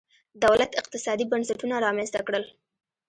دولت 0.43 0.71
اقتصادي 0.81 1.23
بنسټونه 1.31 1.75
رامنځته 1.85 2.19
کړل. 2.27 2.43